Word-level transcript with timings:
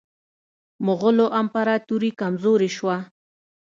مغولو 0.85 1.25
امپراطوري 1.41 2.11
کمزورې 2.19 2.69
شوه. 2.77 2.97